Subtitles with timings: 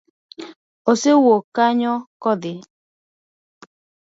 [0.91, 2.53] Osewuok kanyo kodhi?